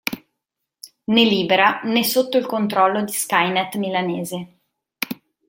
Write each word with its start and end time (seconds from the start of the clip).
Né 1.13 1.23
libera, 1.25 1.81
né 1.83 2.03
sotto 2.03 2.39
il 2.39 2.47
controllo 2.47 3.03
di 3.03 3.11
Skynet 3.11 3.75
Milanese. 3.75 4.57